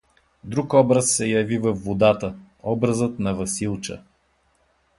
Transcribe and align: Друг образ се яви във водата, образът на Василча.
Друг 0.43 0.73
образ 0.73 1.11
се 1.11 1.27
яви 1.27 1.57
във 1.57 1.83
водата, 1.83 2.33
образът 2.63 3.19
на 3.19 3.35
Василча. 3.35 4.03